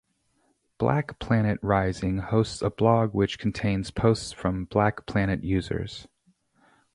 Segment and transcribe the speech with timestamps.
[0.79, 6.07] BlackPlanet Rising hosts a blog which contains posts from BlackPlanet users.